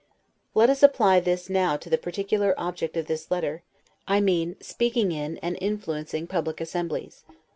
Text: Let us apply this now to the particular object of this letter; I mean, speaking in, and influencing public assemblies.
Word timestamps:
Let 0.55 0.71
us 0.71 0.81
apply 0.81 1.19
this 1.19 1.47
now 1.47 1.77
to 1.77 1.87
the 1.87 1.95
particular 1.95 2.55
object 2.57 2.97
of 2.97 3.05
this 3.05 3.29
letter; 3.29 3.61
I 4.07 4.19
mean, 4.19 4.55
speaking 4.59 5.11
in, 5.11 5.37
and 5.43 5.55
influencing 5.61 6.25
public 6.25 6.59
assemblies. 6.59 7.23